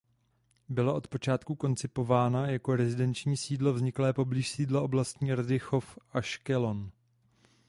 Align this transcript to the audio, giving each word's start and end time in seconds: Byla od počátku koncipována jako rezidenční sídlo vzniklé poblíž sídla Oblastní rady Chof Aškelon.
Byla 0.69 0.93
od 0.93 1.07
počátku 1.07 1.55
koncipována 1.55 2.47
jako 2.47 2.75
rezidenční 2.75 3.37
sídlo 3.37 3.73
vzniklé 3.73 4.13
poblíž 4.13 4.49
sídla 4.51 4.81
Oblastní 4.81 5.35
rady 5.35 5.59
Chof 5.59 5.97
Aškelon. 6.11 6.91